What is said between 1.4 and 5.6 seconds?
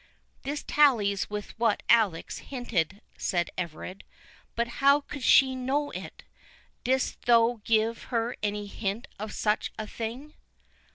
what Alice hinted," said Everard; "but how could she